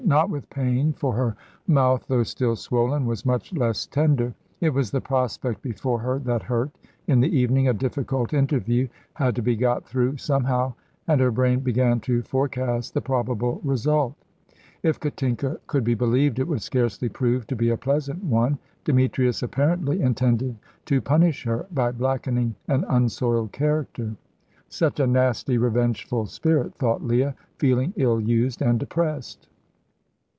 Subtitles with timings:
[0.03, 4.33] Not with pain, for her mouth, though still swollen, was much less tender.
[4.59, 6.71] It was the prospect before her that hurt.
[7.07, 10.73] In the evening a difficult interview had to be got through somehow,
[11.07, 14.15] and her brain began to forecast the probable result.
[14.83, 18.57] If Katinka could be believed it would scarcely prove to be a pleasant one.
[18.83, 20.57] Demetrius apparently intended
[20.87, 24.15] to punish her by blackening an unsoiled character.
[24.67, 29.47] "Such a nasty, revengeful spirit," thought Leah, feeling ill used and depressed.